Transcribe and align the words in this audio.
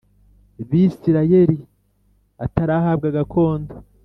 Bisirayeli 0.69 1.57
atarahabwa 2.45 3.07
gakondo 3.17 3.73